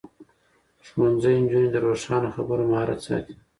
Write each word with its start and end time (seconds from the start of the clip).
ښوونځی 0.87 1.35
نجونې 1.43 1.69
د 1.71 1.75
روښانه 1.85 2.29
خبرو 2.35 2.69
مهارت 2.71 2.99
ساتي. 3.07 3.35